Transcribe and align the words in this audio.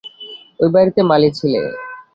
ঐ 0.59 0.65
বাড়িতে 0.73 1.01
মালি 1.09 1.29
ছিলে। 1.37 1.61